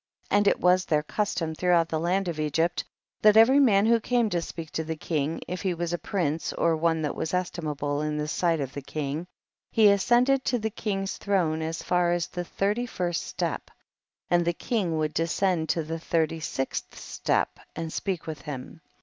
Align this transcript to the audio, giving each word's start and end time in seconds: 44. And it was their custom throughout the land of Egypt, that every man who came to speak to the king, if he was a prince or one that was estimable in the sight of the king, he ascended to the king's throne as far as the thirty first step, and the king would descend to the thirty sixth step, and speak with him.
44. 0.29 0.37
And 0.39 0.47
it 0.47 0.59
was 0.59 0.85
their 0.85 1.03
custom 1.03 1.53
throughout 1.53 1.89
the 1.89 1.99
land 1.99 2.27
of 2.27 2.39
Egypt, 2.39 2.83
that 3.21 3.37
every 3.37 3.59
man 3.59 3.85
who 3.85 3.99
came 3.99 4.31
to 4.31 4.41
speak 4.41 4.71
to 4.71 4.83
the 4.83 4.95
king, 4.95 5.39
if 5.47 5.61
he 5.61 5.75
was 5.75 5.93
a 5.93 5.99
prince 5.99 6.51
or 6.53 6.75
one 6.75 7.03
that 7.03 7.13
was 7.13 7.35
estimable 7.35 8.01
in 8.01 8.17
the 8.17 8.27
sight 8.27 8.59
of 8.59 8.73
the 8.73 8.81
king, 8.81 9.27
he 9.71 9.91
ascended 9.91 10.43
to 10.45 10.57
the 10.57 10.71
king's 10.71 11.17
throne 11.17 11.61
as 11.61 11.83
far 11.83 12.13
as 12.13 12.25
the 12.29 12.43
thirty 12.43 12.87
first 12.87 13.27
step, 13.27 13.69
and 14.27 14.43
the 14.43 14.53
king 14.53 14.97
would 14.97 15.13
descend 15.13 15.69
to 15.69 15.83
the 15.83 15.99
thirty 15.99 16.39
sixth 16.39 16.97
step, 16.99 17.59
and 17.75 17.93
speak 17.93 18.25
with 18.25 18.41
him. 18.41 18.81